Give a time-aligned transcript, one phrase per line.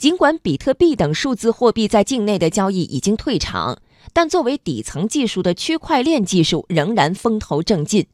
[0.00, 3.82] 尽管比特币等数字货币在境内的交易已经退场，
[4.14, 8.06] 但作为底层技术的区块链技术仍然风头正劲。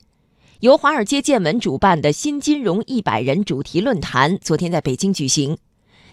[0.58, 5.58] 由华尔街见闻主办的新金融一百人主题论坛昨天在北京举行。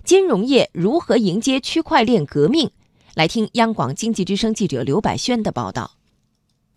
[0.04, 2.70] 金融业如何迎接区块链革命？
[3.16, 5.94] 来听央广经济之声记者刘百轩的报道。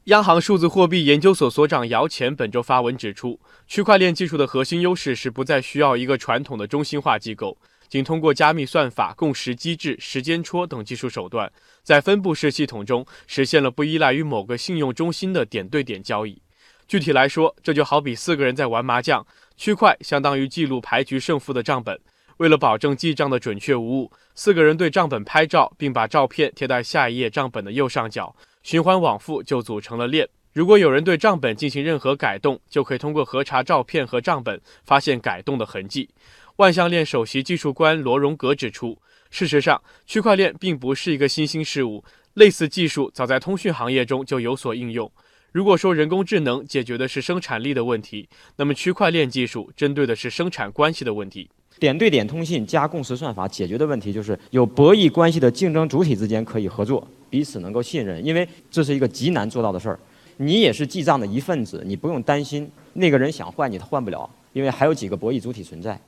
[0.04, 7.58] 央行数字货币研究所所长姚前本周发文指出，区块链技术的核心优势是不再需要一个传统的中心化机构，
[7.88, 11.50] 仅通过加密算法、共识机制、时间戳等技术手段，
[11.82, 16.40] 在分布式系统中实现了不依赖于某个信用中心的点对点交易。
[16.88, 21.98] 具体来说，这就好比四个人在玩麻将，区块相当于记录牌局胜负的账本。
[22.36, 30.28] 为了保证记账的准确无误，四个人对账本拍照，并把照片贴在下一页账本的右上角，循环往复就组成了链。
[30.52, 36.08] 如果有人对账本进行任何改动，就可以通过核查照片和账本发现改动的痕迹。
[36.56, 38.96] 万象链首席技术官罗荣格指出，
[39.28, 45.10] 事实上，区块链并不是一个新兴事物，类似技术早在通讯行业中就有所应用。
[45.52, 48.26] 如果说人工智能解决的是生产力的问题，
[48.56, 51.50] 那么区块链技术针对的是生产关系的问题。
[51.78, 60.00] 点对点通信加共识算法解决的问题，就是有博弈关系的竞争主体之间可以合作，彼此能够信任，因为这是一个极难做到的事儿。
[60.38, 66.00] 你也是记账的一份子，你不用担心那个人想换你，他换不了，因为还有几个博弈主体存在。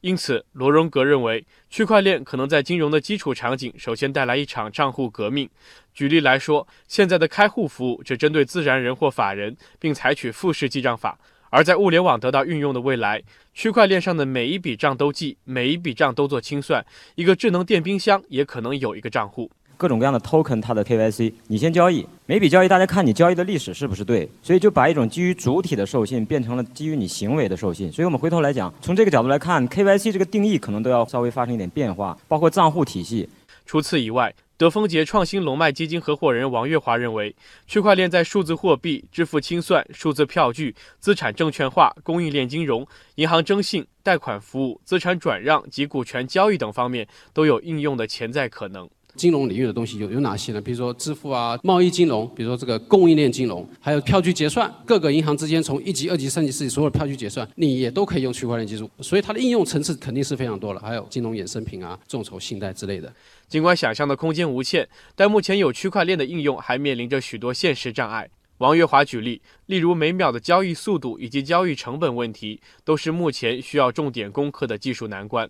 [0.00, 5.50] 因此，罗荣格认为，区块链可能在金融的基础场景首先带来一场账户革命。
[5.92, 11.18] 举例来说，现在的开户服务只针对自然人或法人，并采取复式记账法。
[11.50, 13.22] 而在物联网得到运用的未来，
[13.54, 16.84] 区块链上的每一笔账都记，每一笔账都做清算。
[17.16, 19.50] 一个智能电冰箱也可能有一个账户。
[19.78, 27.90] 各种各样的 token，它的 KYC，你先交易，每笔交易大家看你交易的历史是不是对，所以就把一种基于主体的授信变成了基于你行为的授信。
[27.90, 33.28] 所以我们回头来讲，从这个角度来看，KYC 这个定义可能都要稍微发生一点变化，包括账户体系。
[33.64, 37.36] 除此以外，德丰杰创新龙脉基金合伙人王月华认为，
[37.68, 42.84] 区块链在数字货币、支付清算、数字票据、资产证券化、供应链金融、
[43.14, 48.88] 银行征信、贷款服务、资产转让及股权交易等方面都有应用的潜在可能。
[49.18, 50.60] 金融领域的东西有有哪些呢？
[50.60, 60.80] 比如说支付啊、贸易金融，比如说这个供应链金融，还有票据结算，各个银行之间从一级、二级、三级、四级所有的票据结算，你也都可以用区块链技术，所以它的应用层次肯定是非常多了。
[60.80, 63.12] 还有金融衍生品啊、众筹信贷之类的。
[63.48, 68.30] 尽管想象的空间无限，但目前有区块链的应用还面临着许多现实障碍。
[68.58, 75.48] 王月华举例，例如每秒的交易速度以及交易成本问题，都是目前需要重点攻克的技术难关。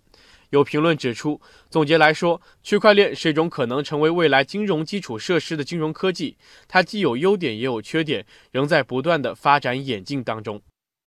[0.49, 1.39] 有评论指出，
[1.69, 6.37] 总结来说，区块链是一种可能成为未来金融基础设施的金融科技，
[6.67, 10.61] 它既有优点也有缺点，仍在不断的发展演进当中。